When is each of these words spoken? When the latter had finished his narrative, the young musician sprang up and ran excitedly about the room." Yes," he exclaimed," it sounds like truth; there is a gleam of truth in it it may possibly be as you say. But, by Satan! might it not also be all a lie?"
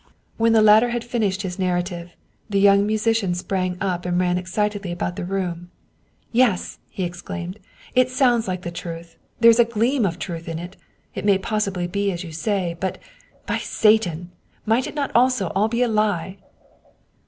When 0.37 0.53
the 0.53 0.63
latter 0.63 0.89
had 0.89 1.03
finished 1.03 1.43
his 1.43 1.59
narrative, 1.59 2.15
the 2.49 2.59
young 2.59 2.87
musician 2.87 3.35
sprang 3.35 3.77
up 3.79 4.03
and 4.03 4.19
ran 4.19 4.39
excitedly 4.39 4.91
about 4.91 5.15
the 5.15 5.23
room." 5.23 5.69
Yes," 6.31 6.79
he 6.89 7.03
exclaimed," 7.03 7.59
it 7.93 8.09
sounds 8.09 8.47
like 8.47 8.63
truth; 8.73 9.15
there 9.41 9.51
is 9.51 9.59
a 9.59 9.63
gleam 9.63 10.03
of 10.07 10.17
truth 10.17 10.47
in 10.49 10.57
it 10.57 10.75
it 11.13 11.23
may 11.23 11.37
possibly 11.37 11.85
be 11.85 12.11
as 12.11 12.23
you 12.23 12.31
say. 12.31 12.75
But, 12.79 12.97
by 13.45 13.59
Satan! 13.59 14.31
might 14.65 14.87
it 14.87 14.95
not 14.95 15.11
also 15.13 15.49
be 15.69 15.83
all 15.83 15.91
a 15.91 15.93
lie?" 15.93 16.37